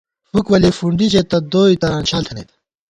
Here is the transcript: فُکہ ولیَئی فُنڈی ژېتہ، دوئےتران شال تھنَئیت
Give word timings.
فُکہ 0.29 0.49
ولیَئی 0.51 0.75
فُنڈی 0.77 1.07
ژېتہ، 1.11 1.37
دوئےتران 1.51 2.03
شال 2.09 2.23
تھنَئیت 2.27 2.49